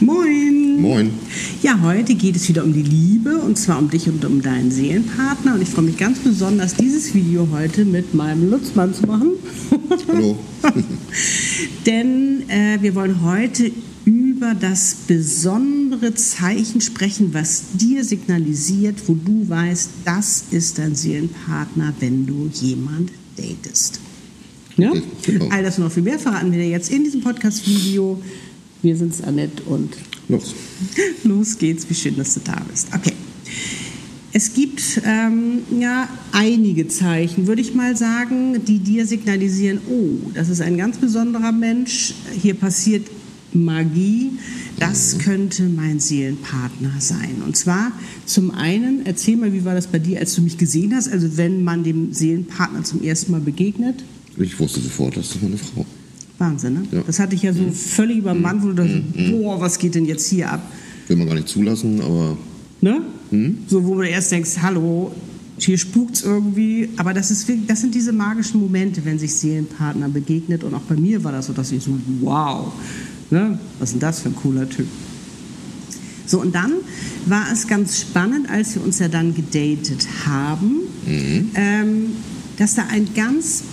Moin. 0.00 0.80
Moin. 0.80 1.10
Ja, 1.62 1.80
heute 1.82 2.14
geht 2.14 2.34
es 2.34 2.48
wieder 2.48 2.64
um 2.64 2.72
die 2.72 2.82
Liebe 2.82 3.38
und 3.38 3.56
zwar 3.56 3.78
um 3.78 3.88
dich 3.88 4.08
und 4.08 4.24
um 4.24 4.42
deinen 4.42 4.70
Seelenpartner. 4.70 5.54
Und 5.54 5.62
ich 5.62 5.68
freue 5.68 5.84
mich 5.84 5.96
ganz 5.96 6.18
besonders, 6.18 6.74
dieses 6.74 7.14
Video 7.14 7.48
heute 7.52 7.84
mit 7.84 8.12
meinem 8.14 8.50
Lutzmann 8.50 8.92
zu 8.94 9.06
machen. 9.06 9.32
Hallo. 10.08 10.38
Denn 11.86 12.48
äh, 12.48 12.78
wir 12.80 12.94
wollen 12.94 13.22
heute 13.22 13.70
über 14.04 14.54
das 14.54 14.96
besondere 15.06 16.14
Zeichen 16.14 16.80
sprechen, 16.80 17.32
was 17.32 17.64
dir 17.74 18.02
signalisiert, 18.04 18.96
wo 19.06 19.14
du 19.14 19.48
weißt, 19.48 19.90
das 20.04 20.44
ist 20.50 20.78
dein 20.78 20.96
Seelenpartner, 20.96 21.94
wenn 22.00 22.26
du 22.26 22.50
jemand 22.52 23.12
datest. 23.36 24.00
Ja? 24.76 24.92
Genau. 25.24 25.48
All 25.50 25.62
das 25.62 25.78
und 25.78 25.84
noch 25.84 25.92
viel 25.92 26.02
mehr 26.02 26.18
verraten 26.18 26.50
wir 26.50 26.58
dir 26.58 26.70
jetzt 26.70 26.90
in 26.90 27.04
diesem 27.04 27.20
Podcast-Video. 27.20 28.20
Wir 28.82 28.96
sind's, 28.96 29.22
Annette, 29.22 29.62
und 29.64 29.96
Los. 30.28 30.54
los 31.24 31.58
geht's. 31.58 31.88
Wie 31.88 31.94
schön, 31.94 32.16
dass 32.16 32.34
du 32.34 32.40
da 32.40 32.56
bist. 32.70 32.88
Okay. 32.94 33.12
Es 34.32 34.54
gibt 34.54 35.02
ähm, 35.04 35.62
ja 35.80 36.08
einige 36.30 36.86
Zeichen, 36.86 37.48
würde 37.48 37.62
ich 37.62 37.74
mal 37.74 37.96
sagen, 37.96 38.64
die 38.64 38.78
dir 38.78 39.04
signalisieren, 39.04 39.80
oh, 39.90 40.30
das 40.34 40.48
ist 40.48 40.60
ein 40.60 40.76
ganz 40.76 40.98
besonderer 40.98 41.50
Mensch, 41.50 42.14
hier 42.40 42.54
passiert 42.54 43.08
Magie, 43.52 44.30
das 44.78 45.18
könnte 45.18 45.64
mein 45.64 45.98
Seelenpartner 45.98 46.92
sein. 47.00 47.42
Und 47.44 47.56
zwar 47.56 47.90
zum 48.24 48.52
einen, 48.52 49.04
erzähl 49.04 49.36
mal, 49.36 49.52
wie 49.52 49.64
war 49.64 49.74
das 49.74 49.88
bei 49.88 49.98
dir, 49.98 50.20
als 50.20 50.36
du 50.36 50.42
mich 50.42 50.56
gesehen 50.56 50.94
hast, 50.94 51.08
also 51.08 51.36
wenn 51.36 51.64
man 51.64 51.82
dem 51.82 52.12
Seelenpartner 52.12 52.84
zum 52.84 53.02
ersten 53.02 53.32
Mal 53.32 53.40
begegnet? 53.40 54.04
Ich 54.36 54.60
wusste 54.60 54.80
sofort, 54.80 55.16
das 55.16 55.32
ist 55.32 55.42
meine 55.42 55.58
Frau. 55.58 55.84
Wahnsinn, 56.40 56.74
ne? 56.74 56.82
Ja. 56.90 57.02
Das 57.06 57.18
hatte 57.18 57.34
ich 57.34 57.42
ja 57.42 57.52
so 57.52 57.70
völlig 57.70 58.18
über 58.18 58.32
den 58.32 58.42
Mann, 58.42 58.62
wo 58.62 58.68
du 58.68 58.74
dachtest, 58.74 59.02
boah, 59.30 59.60
was 59.60 59.78
geht 59.78 59.94
denn 59.94 60.06
jetzt 60.06 60.28
hier 60.28 60.50
ab? 60.50 60.62
Will 61.06 61.16
man 61.16 61.26
gar 61.26 61.34
nicht 61.34 61.48
zulassen, 61.48 62.00
aber 62.00 62.36
Ne? 62.80 63.02
So, 63.68 63.84
wo 63.84 63.96
du 63.96 64.08
erst 64.08 64.32
denkst, 64.32 64.58
hallo, 64.62 65.12
hier 65.58 65.76
spukt's 65.76 66.22
irgendwie. 66.22 66.88
Aber 66.96 67.12
das, 67.12 67.30
ist, 67.30 67.50
das 67.66 67.80
sind 67.80 67.94
diese 67.94 68.12
magischen 68.12 68.60
Momente, 68.60 69.04
wenn 69.04 69.18
sich 69.18 69.34
Seelenpartner 69.34 70.08
begegnet. 70.08 70.64
Und 70.64 70.74
auch 70.74 70.82
bei 70.82 70.96
mir 70.96 71.22
war 71.22 71.32
das 71.32 71.46
so, 71.46 71.52
dass 71.52 71.70
ich 71.72 71.82
so, 71.82 71.92
wow, 72.20 72.72
ne? 73.30 73.58
was 73.78 73.90
ist 73.90 73.94
denn 73.94 74.00
das 74.00 74.20
für 74.20 74.30
ein 74.30 74.36
cooler 74.36 74.68
Typ? 74.68 74.86
So, 76.26 76.40
und 76.40 76.54
dann 76.54 76.72
war 77.26 77.46
es 77.52 77.66
ganz 77.66 78.00
spannend, 78.00 78.48
als 78.48 78.76
wir 78.76 78.84
uns 78.84 79.00
ja 79.00 79.08
dann 79.08 79.34
gedatet 79.34 80.06
haben, 80.26 80.76
ähm, 81.54 82.12
dass 82.56 82.76
da 82.76 82.86
ein 82.90 83.08
ganz 83.14 83.64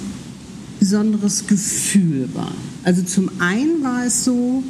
besonderes 0.80 1.48
Gefühl 1.48 2.30
war. 2.34 2.52
Also 2.84 3.02
zum 3.04 3.30
einen 3.40 3.84
war 3.84 4.06
es 4.06 4.24
so, 4.24 4.64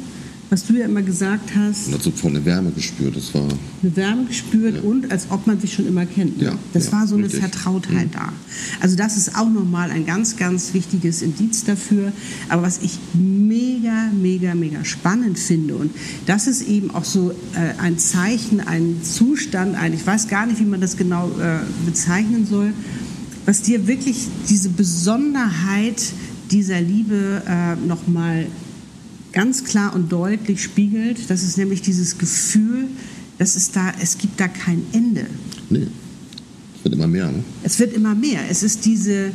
was 0.50 0.66
du 0.66 0.74
ja 0.74 0.86
immer 0.86 1.02
gesagt 1.02 1.50
hast, 1.54 1.88
man 1.88 1.96
hat 1.96 2.02
sofort 2.02 2.34
eine 2.34 2.44
Wärme 2.44 2.70
gespürt. 2.70 3.16
Das 3.16 3.34
war 3.34 3.42
eine 3.42 3.96
Wärme 3.96 4.24
gespürt 4.24 4.82
und 4.82 5.12
als 5.12 5.26
ob 5.30 5.46
man 5.46 5.60
sich 5.60 5.74
schon 5.74 5.86
immer 5.86 6.06
kennt. 6.06 6.38
Ne? 6.38 6.44
Ja, 6.44 6.58
das 6.72 6.86
ja, 6.86 6.92
war 6.92 7.06
so 7.06 7.16
eine 7.16 7.24
richtig. 7.24 7.40
Vertrautheit 7.40 8.08
da. 8.12 8.32
Also 8.80 8.96
das 8.96 9.16
ist 9.16 9.36
auch 9.36 9.48
nochmal 9.48 9.90
ein 9.90 10.06
ganz, 10.06 10.36
ganz 10.36 10.72
wichtiges 10.72 11.20
Indiz 11.20 11.64
dafür. 11.64 12.12
Aber 12.48 12.62
was 12.62 12.80
ich 12.82 12.98
mega, 13.12 14.10
mega, 14.20 14.54
mega 14.54 14.84
spannend 14.84 15.38
finde 15.38 15.76
und 15.76 15.90
das 16.26 16.46
ist 16.46 16.62
eben 16.62 16.90
auch 16.92 17.04
so 17.04 17.30
äh, 17.54 17.80
ein 17.80 17.98
Zeichen, 17.98 18.60
ein 18.60 19.02
Zustand, 19.02 19.76
ein, 19.76 19.92
ich 19.92 20.06
weiß 20.06 20.28
gar 20.28 20.46
nicht, 20.46 20.60
wie 20.60 20.64
man 20.64 20.80
das 20.80 20.96
genau 20.96 21.28
äh, 21.38 21.58
bezeichnen 21.84 22.46
soll, 22.46 22.72
was 23.48 23.62
dir 23.62 23.86
wirklich 23.86 24.26
diese 24.50 24.68
Besonderheit 24.68 26.12
dieser 26.50 26.82
Liebe 26.82 27.42
äh, 27.48 27.76
nochmal 27.76 28.44
ganz 29.32 29.64
klar 29.64 29.94
und 29.94 30.12
deutlich 30.12 30.62
spiegelt. 30.62 31.30
Das 31.30 31.42
ist 31.42 31.56
nämlich 31.56 31.80
dieses 31.80 32.18
Gefühl, 32.18 32.88
dass 33.38 33.56
es 33.56 33.70
da, 33.70 33.94
es 34.02 34.18
gibt 34.18 34.38
da 34.38 34.48
kein 34.48 34.82
Ende. 34.92 35.24
nee, 35.70 35.86
es 36.76 36.84
wird 36.84 36.94
immer 36.94 37.06
mehr. 37.06 37.28
Ne? 37.28 37.42
Es 37.62 37.78
wird 37.78 37.94
immer 37.94 38.14
mehr. 38.14 38.40
Es 38.50 38.62
ist 38.62 38.84
diese, 38.84 39.30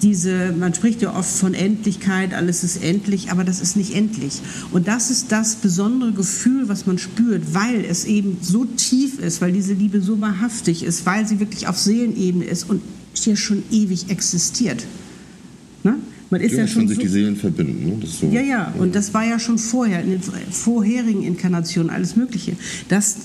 diese, 0.00 0.52
man 0.52 0.72
spricht 0.72 1.02
ja 1.02 1.12
oft 1.12 1.30
von 1.30 1.52
Endlichkeit, 1.52 2.34
alles 2.34 2.62
ist 2.62 2.80
endlich, 2.84 3.32
aber 3.32 3.42
das 3.42 3.60
ist 3.60 3.76
nicht 3.76 3.96
endlich. 3.96 4.34
Und 4.70 4.86
das 4.86 5.10
ist 5.10 5.32
das 5.32 5.56
besondere 5.56 6.12
Gefühl, 6.12 6.68
was 6.68 6.86
man 6.86 6.98
spürt, 6.98 7.52
weil 7.52 7.84
es 7.84 8.04
eben 8.04 8.36
so 8.42 8.64
tief 8.64 9.18
ist, 9.18 9.40
weil 9.40 9.50
diese 9.50 9.72
Liebe 9.72 10.00
so 10.02 10.20
wahrhaftig 10.20 10.84
ist, 10.84 11.04
weil 11.04 11.26
sie 11.26 11.40
wirklich 11.40 11.66
auf 11.66 11.76
Seelenebene 11.76 12.44
ist 12.44 12.70
und 12.70 12.80
hier 13.14 13.36
schon 13.36 13.62
ewig 13.70 14.10
existiert. 14.10 14.84
Ne? 15.82 15.96
Man 16.30 16.40
ist 16.40 16.52
Ja, 16.52 16.58
ja, 16.58 16.66
schon 16.68 16.86
sich 16.86 16.96
so 16.96 17.02
die 17.02 17.08
Seelen 17.08 17.36
verbinden. 17.36 17.98
Ne? 17.98 18.06
So, 18.06 18.26
ja, 18.28 18.40
ja, 18.40 18.74
und 18.78 18.94
das 18.94 19.12
war 19.12 19.26
ja 19.26 19.38
schon 19.38 19.58
vorher, 19.58 20.02
in 20.02 20.10
den 20.10 20.22
vorherigen 20.22 21.22
Inkarnationen, 21.22 21.90
alles 21.90 22.14
Mögliche, 22.14 22.52
dass 22.88 23.16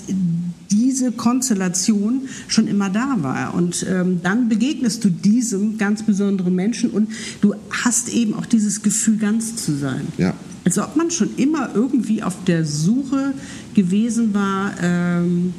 diese 0.70 1.12
Konstellation 1.12 2.22
schon 2.48 2.66
immer 2.66 2.90
da 2.90 3.16
war. 3.20 3.54
Und 3.54 3.86
ähm, 3.88 4.20
dann 4.22 4.48
begegnest 4.48 5.04
du 5.04 5.10
diesem 5.10 5.78
ganz 5.78 6.02
besonderen 6.02 6.54
Menschen 6.54 6.90
und 6.90 7.08
du 7.40 7.54
hast 7.70 8.08
eben 8.08 8.34
auch 8.34 8.46
dieses 8.46 8.82
Gefühl, 8.82 9.18
ganz 9.18 9.56
zu 9.56 9.76
sein. 9.76 10.08
Ja. 10.18 10.34
Als 10.64 10.78
ob 10.78 10.96
man 10.96 11.12
schon 11.12 11.30
immer 11.36 11.70
irgendwie 11.74 12.24
auf 12.24 12.34
der 12.44 12.64
Suche 12.64 13.34
gewesen 13.74 14.34
war, 14.34 14.72
ähm, 14.82 15.54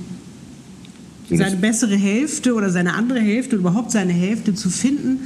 seine 1.29 1.55
bessere 1.57 1.95
Hälfte 1.95 2.53
oder 2.53 2.69
seine 2.69 2.93
andere 2.93 3.19
Hälfte 3.19 3.55
oder 3.57 3.69
überhaupt 3.69 3.91
seine 3.91 4.13
Hälfte 4.13 4.53
zu 4.53 4.69
finden. 4.69 5.19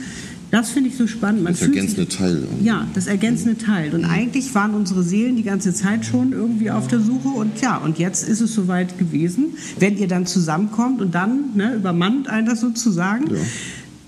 Das 0.49 0.71
finde 0.71 0.89
ich 0.89 0.97
so 0.97 1.07
spannend. 1.07 1.43
Man 1.43 1.53
Das 1.53 1.61
ergänzende 1.61 2.05
sich- 2.09 2.17
Teil. 2.17 2.43
Ja, 2.61 2.85
das 2.93 3.07
ergänzende 3.07 3.57
Teil. 3.57 3.93
Und 3.95 4.03
eigentlich 4.03 4.53
waren 4.53 4.73
unsere 4.75 5.01
Seelen 5.01 5.37
die 5.37 5.43
ganze 5.43 5.73
Zeit 5.73 6.03
schon 6.05 6.33
irgendwie 6.33 6.69
auf 6.71 6.87
der 6.89 6.99
Suche. 6.99 7.29
Und 7.29 7.61
ja, 7.61 7.77
und 7.77 7.99
jetzt 7.99 8.27
ist 8.27 8.41
es 8.41 8.53
soweit 8.53 8.97
gewesen, 8.99 9.53
wenn 9.79 9.97
ihr 9.97 10.09
dann 10.09 10.25
zusammenkommt 10.25 10.99
und 11.01 11.15
dann 11.15 11.55
ne, 11.55 11.75
übermannt 11.75 12.27
einen 12.27 12.47
das 12.47 12.59
sozusagen. 12.59 13.27
Ja. 13.33 13.39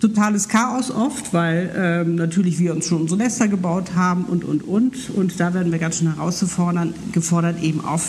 Totales 0.03 0.49
Chaos 0.49 0.91
oft, 0.91 1.33
weil 1.33 1.71
ähm, 1.77 2.15
natürlich 2.15 2.59
wir 2.59 2.73
uns 2.73 2.87
schon 2.87 3.01
unsere 3.01 3.17
Nester 3.17 3.47
gebaut 3.47 3.95
haben 3.95 4.25
und, 4.25 4.43
und, 4.43 4.67
und. 4.67 5.09
Und 5.11 5.39
da 5.39 5.53
werden 5.53 5.71
wir 5.71 5.79
ganz 5.79 5.99
schön 5.99 6.13
herauszufordern, 6.13 6.93
gefordert, 7.13 7.63
eben 7.63 7.79
auf, 7.85 8.03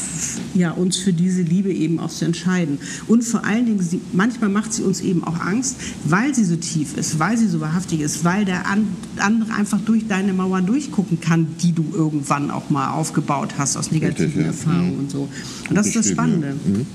ja, 0.54 0.72
uns 0.72 0.96
für 0.96 1.12
diese 1.12 1.42
Liebe 1.42 1.72
eben 1.72 2.00
auch 2.00 2.10
zu 2.10 2.24
entscheiden. 2.24 2.80
Und 3.06 3.22
vor 3.22 3.44
allen 3.44 3.66
Dingen, 3.66 3.80
sie, 3.80 4.00
manchmal 4.12 4.50
macht 4.50 4.72
sie 4.72 4.82
uns 4.82 5.00
eben 5.02 5.22
auch 5.22 5.38
Angst, 5.38 5.76
weil 6.04 6.34
sie 6.34 6.44
so 6.44 6.56
tief 6.56 6.96
ist, 6.96 7.20
weil 7.20 7.38
sie 7.38 7.46
so 7.46 7.60
wahrhaftig 7.60 8.00
ist, 8.00 8.24
weil 8.24 8.44
der 8.44 8.66
an, 8.68 8.88
andere 9.18 9.54
einfach 9.54 9.80
durch 9.80 10.08
deine 10.08 10.32
Mauern 10.32 10.66
durchgucken 10.66 11.20
kann, 11.20 11.46
die 11.62 11.72
du 11.72 11.84
irgendwann 11.94 12.50
auch 12.50 12.70
mal 12.70 12.90
aufgebaut 12.90 13.54
hast 13.56 13.76
aus 13.76 13.92
negativen 13.92 14.24
Richtig, 14.24 14.40
ja. 14.42 14.46
Erfahrungen 14.48 14.94
Mhm. 14.94 14.98
und 14.98 15.10
so. 15.12 15.28
Und 15.68 15.76
das 15.76 15.86
ist 15.86 15.94
das 15.94 16.08
beschrieben, 16.08 16.42
ja. 16.42 16.50
Spannende. 16.50 16.86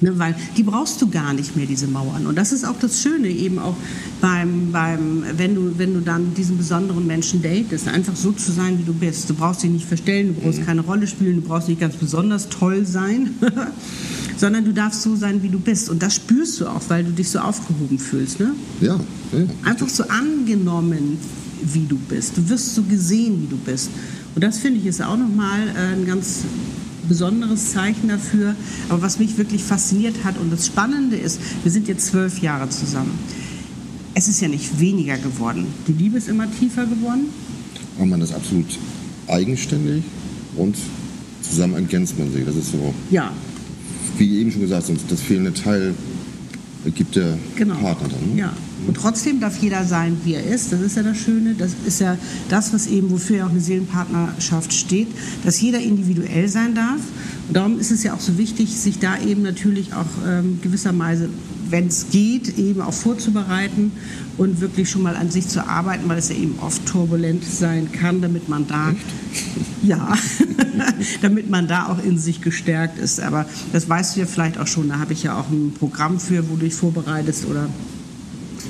Ne, 0.00 0.18
weil 0.18 0.34
die 0.58 0.62
brauchst 0.62 1.00
du 1.00 1.08
gar 1.08 1.32
nicht 1.32 1.56
mehr, 1.56 1.64
diese 1.64 1.86
Mauern. 1.86 2.26
Und 2.26 2.36
das 2.36 2.52
ist 2.52 2.66
auch 2.66 2.78
das 2.78 3.00
Schöne 3.00 3.28
eben 3.28 3.58
auch 3.58 3.74
beim, 4.20 4.70
beim 4.70 5.24
wenn, 5.38 5.54
du, 5.54 5.78
wenn 5.78 5.94
du 5.94 6.00
dann 6.00 6.34
diesen 6.34 6.58
besonderen 6.58 7.06
Menschen 7.06 7.40
datest, 7.40 7.88
einfach 7.88 8.14
so 8.14 8.30
zu 8.32 8.52
sein, 8.52 8.78
wie 8.78 8.82
du 8.82 8.92
bist. 8.92 9.30
Du 9.30 9.34
brauchst 9.34 9.62
dich 9.62 9.70
nicht 9.70 9.86
verstellen, 9.86 10.34
du 10.34 10.42
brauchst 10.42 10.66
keine 10.66 10.82
Rolle 10.82 11.06
spielen, 11.06 11.36
du 11.36 11.48
brauchst 11.48 11.68
nicht 11.68 11.80
ganz 11.80 11.96
besonders 11.96 12.50
toll 12.50 12.84
sein, 12.84 13.30
sondern 14.36 14.66
du 14.66 14.74
darfst 14.74 15.00
so 15.00 15.16
sein, 15.16 15.42
wie 15.42 15.48
du 15.48 15.58
bist. 15.58 15.88
Und 15.88 16.02
das 16.02 16.16
spürst 16.16 16.60
du 16.60 16.66
auch, 16.66 16.82
weil 16.88 17.02
du 17.02 17.12
dich 17.12 17.30
so 17.30 17.38
aufgehoben 17.38 17.98
fühlst. 17.98 18.38
Ne? 18.38 18.52
Ja, 18.82 19.00
ja, 19.32 19.38
ja. 19.38 19.46
Einfach 19.64 19.88
so 19.88 20.04
angenommen, 20.08 21.16
wie 21.62 21.86
du 21.86 21.96
bist. 21.96 22.36
Du 22.36 22.46
wirst 22.50 22.74
so 22.74 22.82
gesehen, 22.82 23.42
wie 23.42 23.46
du 23.46 23.56
bist. 23.56 23.88
Und 24.34 24.44
das 24.44 24.58
finde 24.58 24.78
ich 24.78 24.84
ist 24.84 25.02
auch 25.02 25.16
nochmal 25.16 25.60
äh, 25.74 25.94
ein 25.94 26.04
ganz 26.04 26.42
besonderes 27.08 27.72
Zeichen 27.72 28.08
dafür. 28.08 28.54
Aber 28.88 29.02
was 29.02 29.18
mich 29.18 29.38
wirklich 29.38 29.62
fasziniert 29.62 30.24
hat 30.24 30.38
und 30.38 30.52
das 30.52 30.66
Spannende 30.66 31.16
ist, 31.16 31.40
wir 31.62 31.72
sind 31.72 31.88
jetzt 31.88 32.06
zwölf 32.06 32.38
Jahre 32.40 32.68
zusammen. 32.68 33.18
Es 34.14 34.28
ist 34.28 34.40
ja 34.40 34.48
nicht 34.48 34.80
weniger 34.80 35.18
geworden. 35.18 35.66
Die 35.86 35.92
Liebe 35.92 36.16
ist 36.18 36.28
immer 36.28 36.46
tiefer 36.50 36.86
geworden. 36.86 37.26
Aber 37.96 38.06
man 38.06 38.20
ist 38.20 38.32
absolut 38.32 38.66
eigenständig 39.28 40.02
und 40.56 40.76
zusammen 41.42 41.74
ergänzt 41.74 42.18
man 42.18 42.32
sich. 42.32 42.44
Das 42.44 42.56
ist 42.56 42.72
so, 42.72 42.94
Ja, 43.10 43.32
wie 44.18 44.38
eben 44.40 44.50
schon 44.50 44.62
gesagt, 44.62 44.86
sonst 44.86 45.04
das 45.10 45.20
fehlende 45.20 45.52
Teil 45.52 45.94
gibt 46.94 47.16
der 47.16 47.36
genau. 47.56 47.74
Partner 47.76 48.08
dann. 48.08 48.34
Ne? 48.34 48.40
Ja. 48.40 48.52
Und 48.86 48.96
trotzdem 48.96 49.40
darf 49.40 49.58
jeder 49.58 49.84
sein, 49.84 50.18
wie 50.24 50.34
er 50.34 50.44
ist. 50.44 50.72
Das 50.72 50.80
ist 50.80 50.96
ja 50.96 51.02
das 51.02 51.16
Schöne. 51.16 51.54
Das 51.54 51.72
ist 51.86 52.00
ja 52.00 52.16
das, 52.48 52.72
was 52.72 52.86
eben, 52.86 53.10
wofür 53.10 53.38
ja 53.38 53.46
auch 53.46 53.50
eine 53.50 53.60
Seelenpartnerschaft 53.60 54.72
steht, 54.72 55.08
dass 55.44 55.60
jeder 55.60 55.80
individuell 55.80 56.48
sein 56.48 56.74
darf. 56.74 57.00
Und 57.48 57.56
darum 57.56 57.78
ist 57.78 57.90
es 57.90 58.02
ja 58.02 58.14
auch 58.14 58.20
so 58.20 58.38
wichtig, 58.38 58.76
sich 58.76 58.98
da 58.98 59.18
eben 59.18 59.42
natürlich 59.42 59.94
auch 59.94 60.06
ähm, 60.26 60.58
gewisserweise 60.62 61.28
wenn 61.70 61.88
es 61.88 62.06
geht, 62.10 62.58
eben 62.58 62.80
auch 62.80 62.92
vorzubereiten 62.92 63.92
und 64.36 64.60
wirklich 64.60 64.90
schon 64.90 65.02
mal 65.02 65.16
an 65.16 65.30
sich 65.30 65.48
zu 65.48 65.66
arbeiten, 65.66 66.08
weil 66.08 66.18
es 66.18 66.28
ja 66.28 66.36
eben 66.36 66.58
oft 66.60 66.86
turbulent 66.86 67.44
sein 67.44 67.90
kann, 67.92 68.20
damit 68.20 68.48
man 68.48 68.66
da, 68.66 68.90
Echt? 68.90 69.00
ja, 69.82 70.14
damit 71.22 71.50
man 71.50 71.66
da 71.66 71.88
auch 71.88 72.02
in 72.02 72.18
sich 72.18 72.40
gestärkt 72.40 72.98
ist. 72.98 73.20
Aber 73.20 73.46
das 73.72 73.88
weißt 73.88 74.16
du 74.16 74.20
ja 74.20 74.26
vielleicht 74.26 74.58
auch 74.58 74.66
schon. 74.66 74.88
Da 74.88 74.98
habe 74.98 75.12
ich 75.12 75.22
ja 75.22 75.38
auch 75.38 75.48
ein 75.50 75.72
Programm 75.78 76.20
für, 76.20 76.48
wo 76.48 76.54
du 76.54 76.64
dich 76.64 76.74
vorbereitest 76.74 77.46
oder 77.46 77.68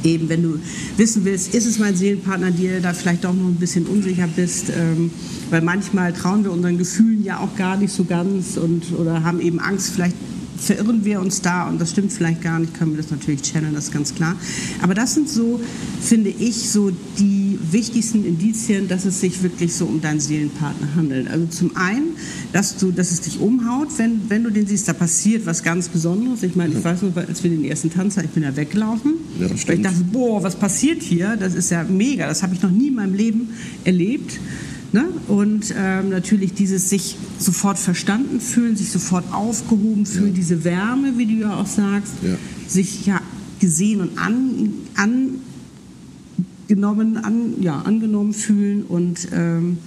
eben, 0.04 0.28
wenn 0.28 0.42
du 0.42 0.58
wissen 0.96 1.24
willst, 1.24 1.54
ist 1.54 1.66
es 1.66 1.78
mein 1.78 1.96
Seelenpartner, 1.96 2.50
dir 2.50 2.80
da 2.80 2.92
vielleicht 2.92 3.24
doch 3.24 3.34
noch 3.34 3.46
ein 3.46 3.56
bisschen 3.56 3.86
unsicher 3.86 4.28
bist, 4.34 4.70
ähm, 4.70 5.10
weil 5.50 5.62
manchmal 5.62 6.12
trauen 6.12 6.44
wir 6.44 6.52
unseren 6.52 6.78
Gefühlen 6.78 7.24
ja 7.24 7.38
auch 7.40 7.56
gar 7.56 7.76
nicht 7.76 7.92
so 7.92 8.04
ganz 8.04 8.56
und 8.56 8.92
oder 8.98 9.22
haben 9.24 9.40
eben 9.40 9.60
Angst, 9.60 9.92
vielleicht 9.94 10.16
verirren 10.58 11.04
wir 11.04 11.20
uns 11.20 11.42
da 11.42 11.68
und 11.68 11.80
das 11.80 11.90
stimmt 11.90 12.12
vielleicht 12.12 12.42
gar 12.42 12.58
nicht, 12.58 12.74
können 12.74 12.92
wir 12.92 13.02
das 13.02 13.10
natürlich 13.10 13.42
channeln, 13.42 13.74
das 13.74 13.84
ist 13.84 13.92
ganz 13.92 14.14
klar. 14.14 14.36
Aber 14.82 14.94
das 14.94 15.14
sind 15.14 15.28
so, 15.28 15.60
finde 16.00 16.30
ich, 16.30 16.70
so 16.70 16.90
die 17.18 17.58
wichtigsten 17.70 18.24
Indizien, 18.24 18.88
dass 18.88 19.04
es 19.04 19.20
sich 19.20 19.42
wirklich 19.42 19.74
so 19.74 19.86
um 19.86 20.00
deinen 20.00 20.20
Seelenpartner 20.20 20.94
handelt. 20.94 21.28
Also 21.28 21.46
zum 21.46 21.76
einen, 21.76 22.16
dass, 22.52 22.76
du, 22.76 22.92
dass 22.92 23.10
es 23.10 23.20
dich 23.22 23.40
umhaut, 23.40 23.88
wenn, 23.96 24.28
wenn 24.28 24.44
du 24.44 24.50
den 24.50 24.66
siehst, 24.66 24.88
da 24.88 24.92
passiert 24.92 25.46
was 25.46 25.62
ganz 25.62 25.88
Besonderes. 25.88 26.42
Ich 26.42 26.56
meine, 26.56 26.74
ich 26.74 26.84
weiß 26.84 27.02
noch, 27.02 27.16
als 27.16 27.42
wir 27.42 27.50
den 27.50 27.64
ersten 27.64 27.90
Tanz 27.90 28.16
hatten, 28.16 28.26
ich 28.26 28.32
bin 28.32 28.42
da 28.42 28.54
weggelaufen. 28.56 29.14
Ja, 29.40 29.46
ich 29.46 29.82
dachte, 29.82 30.04
boah, 30.12 30.42
was 30.42 30.56
passiert 30.56 31.02
hier? 31.02 31.36
Das 31.36 31.54
ist 31.54 31.70
ja 31.70 31.84
mega, 31.84 32.26
das 32.26 32.42
habe 32.42 32.54
ich 32.54 32.62
noch 32.62 32.70
nie 32.70 32.88
in 32.88 32.94
meinem 32.94 33.14
Leben 33.14 33.50
erlebt. 33.84 34.38
Ne? 34.92 35.08
Und 35.28 35.74
ähm, 35.76 36.10
natürlich 36.10 36.54
dieses 36.54 36.88
sich 36.90 37.16
sofort 37.38 37.78
verstanden 37.78 38.40
fühlen, 38.40 38.76
sich 38.76 38.90
sofort 38.90 39.24
aufgehoben 39.32 40.06
fühlen, 40.06 40.28
ja. 40.28 40.34
diese 40.34 40.64
Wärme, 40.64 41.18
wie 41.18 41.26
du 41.26 41.32
ja 41.40 41.56
auch 41.56 41.66
sagst, 41.66 42.14
ja. 42.22 42.36
sich 42.68 43.04
ja 43.06 43.20
gesehen 43.60 44.00
und 44.00 44.18
an, 44.18 44.72
angenommen, 46.68 47.16
an, 47.16 47.60
ja, 47.60 47.80
angenommen 47.80 48.32
fühlen 48.32 48.82
und 48.84 49.28
ähm, 49.32 49.78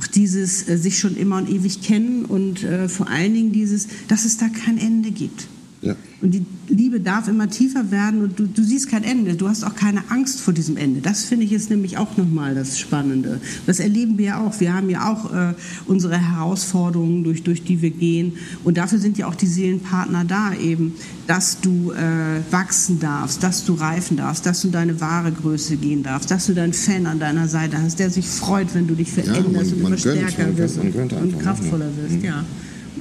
auch 0.00 0.06
dieses 0.06 0.68
äh, 0.68 0.76
sich 0.76 0.98
schon 0.98 1.16
immer 1.16 1.38
und 1.38 1.50
ewig 1.50 1.82
kennen 1.82 2.24
und 2.24 2.64
äh, 2.64 2.88
vor 2.88 3.08
allen 3.08 3.34
Dingen 3.34 3.52
dieses, 3.52 3.88
dass 4.08 4.24
es 4.24 4.38
da 4.38 4.48
kein 4.48 4.78
Ende 4.78 5.10
gibt. 5.10 5.48
Ja. 5.80 5.94
Und 6.20 6.32
die 6.32 6.44
Liebe 6.68 6.98
darf 6.98 7.28
immer 7.28 7.48
tiefer 7.48 7.92
werden 7.92 8.22
und 8.22 8.38
du, 8.38 8.46
du, 8.46 8.64
siehst 8.64 8.90
kein 8.90 9.04
Ende. 9.04 9.36
Du 9.36 9.48
hast 9.48 9.62
auch 9.62 9.76
keine 9.76 10.02
Angst 10.10 10.40
vor 10.40 10.52
diesem 10.52 10.76
Ende. 10.76 11.00
Das 11.00 11.24
finde 11.24 11.44
ich 11.44 11.52
jetzt 11.52 11.70
nämlich 11.70 11.96
auch 11.98 12.16
nochmal 12.16 12.56
das 12.56 12.78
Spannende. 12.80 13.40
Das 13.66 13.78
erleben 13.78 14.18
wir 14.18 14.26
ja 14.26 14.40
auch. 14.44 14.58
Wir 14.58 14.74
haben 14.74 14.90
ja 14.90 15.08
auch 15.08 15.32
äh, 15.32 15.54
unsere 15.86 16.18
Herausforderungen, 16.18 17.22
durch, 17.22 17.44
durch 17.44 17.62
die 17.62 17.80
wir 17.80 17.90
gehen. 17.90 18.32
Und 18.64 18.76
dafür 18.76 18.98
sind 18.98 19.18
ja 19.18 19.28
auch 19.28 19.36
die 19.36 19.46
Seelenpartner 19.46 20.24
da 20.24 20.52
eben, 20.52 20.94
dass 21.28 21.60
du 21.60 21.92
äh, 21.92 22.40
wachsen 22.50 22.98
darfst, 22.98 23.44
dass 23.44 23.64
du 23.64 23.74
reifen 23.74 24.16
darfst, 24.16 24.44
dass 24.46 24.62
du 24.62 24.68
deine 24.70 25.00
wahre 25.00 25.30
Größe 25.30 25.76
gehen 25.76 26.02
darfst, 26.02 26.32
dass 26.32 26.46
du 26.46 26.54
deinen 26.54 26.72
Fan 26.72 27.06
an 27.06 27.20
deiner 27.20 27.46
Seite 27.46 27.80
hast, 27.80 28.00
der 28.00 28.10
sich 28.10 28.26
freut, 28.26 28.74
wenn 28.74 28.88
du 28.88 28.94
dich 28.94 29.12
veränderst 29.12 29.36
ja, 29.36 29.52
man, 29.52 29.52
man 29.52 29.66
und 29.66 29.86
immer 29.86 29.98
stärker 29.98 30.56
wirst 30.56 30.78
und, 30.78 31.12
und 31.12 31.38
kraftvoller 31.38 31.90
wirst. 31.96 32.16
Mhm. 32.16 32.24
Ja 32.24 32.44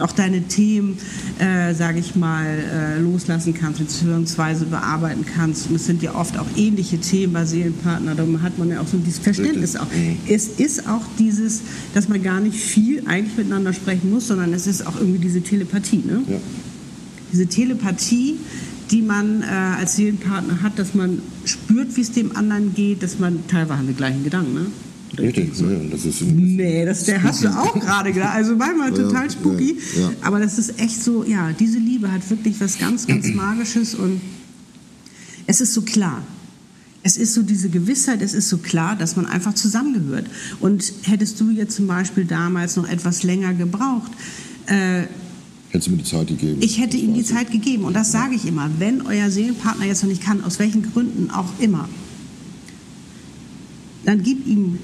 auch 0.02 0.12
deine 0.12 0.44
Themen, 0.44 0.98
äh, 1.40 1.74
sage 1.74 2.00
ich 2.00 2.16
mal, 2.16 2.46
äh, 2.46 3.00
loslassen 3.00 3.54
kannst, 3.54 3.80
beziehungsweise 3.80 4.66
bearbeiten 4.66 5.26
kannst. 5.26 5.70
Und 5.70 5.76
es 5.76 5.86
sind 5.86 6.02
ja 6.02 6.16
oft 6.16 6.38
auch 6.38 6.48
ähnliche 6.56 7.00
Themen 7.00 7.34
bei 7.34 7.46
Seelenpartner, 7.46 8.16
da 8.16 8.26
hat 8.42 8.58
man 8.58 8.70
ja 8.70 8.82
auch 8.82 8.88
so 8.88 8.98
dieses 8.98 9.20
Verständnis 9.20 9.76
auch. 9.76 9.88
Es 10.28 10.48
ist 10.48 10.88
auch 10.88 11.04
dieses, 11.20 11.62
dass 11.94 12.08
man 12.08 12.22
gar 12.24 12.40
nicht 12.40 12.58
viel 12.58 13.04
eigentlich 13.08 13.38
miteinander 13.38 13.74
sprechen 13.74 14.10
muss, 14.10 14.28
sondern 14.28 14.54
es 14.54 14.68
ist 14.68 14.86
auch 14.86 14.96
irgendwie 14.98 15.20
diese 15.20 15.42
Telepathie. 15.42 16.04
Ne? 16.06 16.22
Ja. 16.28 16.38
Diese 17.32 17.48
Telepathie, 17.48 18.36
die 18.92 19.02
man 19.02 19.42
äh, 19.42 19.46
als 19.46 19.96
Seelenpartner 19.96 20.62
hat, 20.62 20.80
dass 20.80 20.94
man 20.94 21.22
spürt, 21.46 21.96
wie 21.98 22.02
es 22.02 22.12
dem 22.12 22.36
anderen 22.36 22.74
geht, 22.74 23.04
dass 23.04 23.20
man 23.20 23.48
teilweise 23.48 23.80
haben 23.80 23.88
die 23.88 23.94
gleichen 23.94 24.24
Gedanken. 24.24 24.54
Ne? 24.54 24.66
Richtig, 25.18 25.58
ja, 25.58 25.68
das 25.90 26.06
ist 26.06 26.22
Nee, 26.22 26.86
das 26.86 27.06
der 27.06 27.24
hast 27.24 27.44
du 27.44 27.48
auch 27.50 27.80
gerade 27.80 28.12
gedacht. 28.12 28.36
Also 28.36 28.56
manchmal 28.56 28.92
total 28.94 29.30
spooky. 29.32 29.78
Ja, 29.96 30.02
ja. 30.02 30.12
Aber 30.22 30.40
das 30.40 30.60
ist 30.60 30.80
echt 30.80 31.02
so, 31.02 31.24
ja, 31.24 31.52
diese 31.54 31.80
Liebe 31.80 32.12
hat 32.12 32.30
wirklich 32.30 32.60
was 32.60 32.78
ganz, 32.78 33.08
ganz 33.08 33.28
Magisches 33.34 33.96
und 33.96 34.22
es 35.46 35.62
ist 35.62 35.74
so 35.74 35.82
klar. 35.82 36.24
Es 37.04 37.16
ist 37.16 37.34
so 37.34 37.42
diese 37.42 37.70
Gewissheit, 37.70 38.22
es 38.22 38.34
ist 38.34 38.50
so 38.50 38.58
klar, 38.58 38.98
dass 38.98 39.16
man 39.16 39.26
einfach 39.26 39.54
zusammengehört. 39.54 40.26
Und 40.60 40.92
hättest 41.04 41.40
du 41.40 41.52
jetzt 41.52 41.76
zum 41.76 41.88
Beispiel 41.88 42.26
damals 42.26 42.76
noch 42.76 42.88
etwas 42.88 43.24
länger 43.24 43.54
gebraucht, 43.54 44.12
äh, 44.66 45.04
Hättest 45.70 45.88
du 45.88 45.92
mir 45.92 45.98
die 45.98 46.04
Zeit 46.04 46.28
gegeben? 46.28 46.58
Ich 46.62 46.80
hätte 46.80 46.98
ihm 46.98 47.14
die 47.14 47.24
Zeit 47.24 47.52
gegeben. 47.52 47.84
Und 47.84 47.94
das 47.94 48.12
sage 48.12 48.36
ich 48.36 48.46
immer. 48.46 48.70
Wenn 48.80 49.02
euer 49.02 49.30
Seelenpartner 49.30 49.86
jetzt 49.86 50.02
noch 50.02 50.10
nicht 50.10 50.24
kann, 50.24 50.44
aus 50.44 50.60
welchen 50.60 50.82
Gründen 50.92 51.30
auch 51.30 51.60
immer, 51.60 51.90
dann 54.06 54.24
gib 54.24 54.48
ihm 54.48 54.80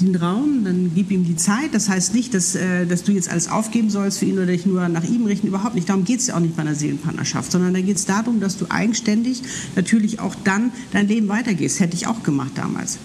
den 0.00 0.16
Raum, 0.16 0.64
dann 0.64 0.92
gib 0.94 1.10
ihm 1.10 1.24
die 1.24 1.36
Zeit. 1.36 1.70
Das 1.72 1.88
heißt 1.88 2.14
nicht, 2.14 2.34
dass, 2.34 2.54
äh, 2.54 2.86
dass 2.86 3.04
du 3.04 3.12
jetzt 3.12 3.30
alles 3.30 3.48
aufgeben 3.48 3.90
sollst 3.90 4.18
für 4.18 4.24
ihn 4.24 4.34
oder 4.34 4.46
dich 4.46 4.66
nur 4.66 4.88
nach 4.88 5.04
ihm 5.04 5.26
richten. 5.26 5.46
Überhaupt 5.48 5.74
nicht. 5.74 5.88
Darum 5.88 6.04
geht 6.04 6.20
es 6.20 6.28
ja 6.28 6.36
auch 6.36 6.40
nicht 6.40 6.56
bei 6.56 6.62
einer 6.62 6.74
Seelenpartnerschaft, 6.74 7.52
sondern 7.52 7.74
da 7.74 7.80
geht 7.80 7.96
es 7.96 8.04
darum, 8.06 8.40
dass 8.40 8.56
du 8.56 8.66
eigenständig 8.68 9.42
natürlich 9.76 10.20
auch 10.20 10.34
dann 10.44 10.72
dein 10.92 11.08
Leben 11.08 11.28
weitergehst. 11.28 11.80
Hätte 11.80 11.94
ich 11.94 12.06
auch 12.06 12.22
gemacht 12.22 12.52
damals. 12.56 12.98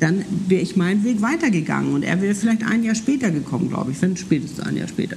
Dann 0.00 0.24
wäre 0.46 0.62
ich 0.62 0.76
meinen 0.76 1.04
Weg 1.04 1.22
weitergegangen 1.22 1.92
und 1.92 2.04
er 2.04 2.22
wäre 2.22 2.34
vielleicht 2.34 2.62
ein 2.62 2.84
Jahr 2.84 2.94
später 2.94 3.30
gekommen, 3.30 3.68
glaube 3.68 3.90
ich, 3.90 4.00
wenn 4.00 4.16
spätestens 4.16 4.60
ein 4.60 4.76
Jahr 4.76 4.88
später 4.88 5.16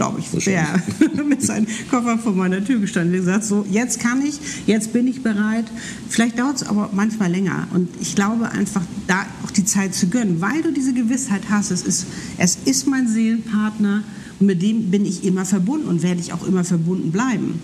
glaube 0.00 0.20
ich, 0.20 0.44
der 0.44 0.82
mit 1.28 1.42
seinem 1.42 1.66
Koffer 1.90 2.16
vor 2.16 2.32
meiner 2.32 2.64
Tür 2.64 2.80
gestanden 2.80 3.12
und 3.12 3.20
gesagt, 3.20 3.44
so, 3.44 3.66
jetzt 3.70 4.00
kann 4.00 4.24
ich, 4.24 4.40
jetzt 4.66 4.94
bin 4.94 5.06
ich 5.06 5.22
bereit. 5.22 5.66
Vielleicht 6.08 6.38
dauert 6.38 6.56
es 6.56 6.62
aber 6.62 6.88
manchmal 6.94 7.30
länger. 7.30 7.68
Und 7.74 7.86
ich 8.00 8.14
glaube 8.14 8.50
einfach, 8.50 8.80
da 9.06 9.26
auch 9.44 9.50
die 9.50 9.66
Zeit 9.66 9.94
zu 9.94 10.08
gönnen, 10.08 10.40
weil 10.40 10.62
du 10.62 10.72
diese 10.72 10.94
Gewissheit 10.94 11.42
hast, 11.50 11.70
es 11.70 11.82
ist, 11.82 12.06
es 12.38 12.56
ist 12.64 12.86
mein 12.86 13.08
Seelenpartner 13.08 14.02
und 14.38 14.46
mit 14.46 14.62
dem 14.62 14.90
bin 14.90 15.04
ich 15.04 15.22
immer 15.22 15.44
verbunden 15.44 15.86
und 15.86 16.02
werde 16.02 16.18
ich 16.18 16.32
auch 16.32 16.46
immer 16.46 16.64
verbunden 16.64 17.12
bleiben. 17.12 17.60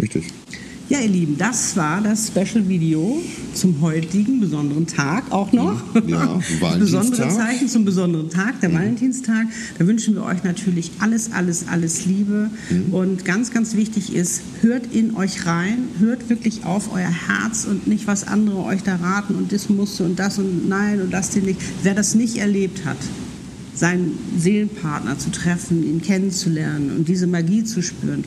Richtig. 0.00 0.24
Ja, 0.88 1.00
ihr 1.00 1.08
Lieben, 1.08 1.36
das 1.36 1.76
war 1.76 2.00
das 2.00 2.28
Special 2.28 2.68
Video 2.68 3.20
zum 3.54 3.80
heutigen 3.80 4.38
besonderen 4.38 4.86
Tag 4.86 5.32
auch 5.32 5.52
noch. 5.52 5.82
Ja, 6.06 6.38
besondere 6.78 7.28
Zeichen 7.28 7.68
zum 7.68 7.84
besonderen 7.84 8.30
Tag, 8.30 8.60
der 8.60 8.68
mhm. 8.68 8.74
Valentinstag. 8.74 9.46
Da 9.78 9.86
wünschen 9.88 10.14
wir 10.14 10.22
euch 10.22 10.44
natürlich 10.44 10.92
alles, 11.00 11.32
alles, 11.32 11.66
alles 11.66 12.06
Liebe. 12.06 12.50
Mhm. 12.70 12.94
Und 12.94 13.24
ganz, 13.24 13.50
ganz 13.50 13.74
wichtig 13.74 14.14
ist, 14.14 14.42
hört 14.60 14.94
in 14.94 15.16
euch 15.16 15.44
rein, 15.44 15.88
hört 15.98 16.28
wirklich 16.28 16.64
auf 16.64 16.92
euer 16.94 17.10
Herz 17.10 17.64
und 17.64 17.88
nicht, 17.88 18.06
was 18.06 18.24
andere 18.28 18.62
euch 18.62 18.84
da 18.84 18.94
raten 18.94 19.34
und 19.34 19.50
das 19.50 19.68
musste 19.68 20.04
und 20.04 20.20
das 20.20 20.38
und 20.38 20.68
nein 20.68 21.00
und 21.00 21.10
das 21.10 21.34
nicht. 21.34 21.60
Wer 21.82 21.94
das 21.94 22.14
nicht 22.14 22.36
erlebt 22.36 22.84
hat, 22.84 22.98
seinen 23.74 24.16
Seelenpartner 24.38 25.18
zu 25.18 25.32
treffen, 25.32 25.82
ihn 25.82 26.00
kennenzulernen 26.00 26.96
und 26.96 27.08
diese 27.08 27.26
Magie 27.26 27.64
zu 27.64 27.82
spüren, 27.82 28.24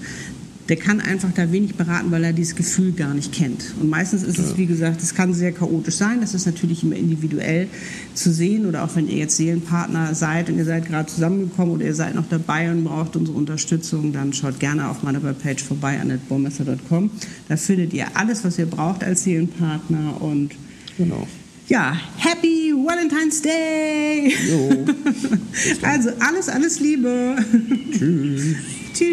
der 0.69 0.77
kann 0.77 1.01
einfach 1.01 1.31
da 1.33 1.51
wenig 1.51 1.75
beraten, 1.75 2.11
weil 2.11 2.23
er 2.23 2.31
dieses 2.31 2.55
Gefühl 2.55 2.91
gar 2.91 3.15
nicht 3.15 3.33
kennt. 3.33 3.73
Und 3.81 3.89
meistens 3.89 4.21
ist 4.21 4.37
es, 4.37 4.55
wie 4.55 4.67
gesagt, 4.67 5.01
es 5.01 5.15
kann 5.15 5.33
sehr 5.33 5.51
chaotisch 5.51 5.95
sein. 5.95 6.21
Das 6.21 6.35
ist 6.35 6.45
natürlich 6.45 6.83
immer 6.83 6.95
individuell 6.95 7.67
zu 8.13 8.31
sehen. 8.31 8.67
Oder 8.67 8.83
auch 8.83 8.95
wenn 8.95 9.07
ihr 9.07 9.17
jetzt 9.17 9.35
Seelenpartner 9.37 10.13
seid 10.13 10.47
und 10.47 10.57
ihr 10.57 10.65
seid 10.65 10.85
gerade 10.85 11.07
zusammengekommen 11.07 11.73
oder 11.73 11.85
ihr 11.85 11.95
seid 11.95 12.13
noch 12.13 12.29
dabei 12.29 12.71
und 12.71 12.83
braucht 12.83 13.15
unsere 13.15 13.35
Unterstützung, 13.35 14.13
dann 14.13 14.31
schaut 14.31 14.59
gerne 14.59 14.89
auf 14.89 15.01
meiner 15.01 15.23
Webpage 15.23 15.63
vorbei, 15.63 15.99
annetbaumesser.com. 15.99 17.09
Da 17.47 17.57
findet 17.57 17.91
ihr 17.93 18.05
alles, 18.13 18.43
was 18.43 18.59
ihr 18.59 18.67
braucht 18.67 19.03
als 19.03 19.23
Seelenpartner. 19.23 20.21
Und 20.21 20.51
genau. 20.99 21.27
Ja, 21.67 21.99
Happy 22.17 22.73
Valentine's 22.75 23.41
Day! 23.41 24.33
Jo. 24.47 24.85
also 25.81 26.09
alles, 26.19 26.47
alles 26.47 26.79
Liebe. 26.79 27.37
Tschüss. 27.91 28.55
Tschüss. 28.93 29.08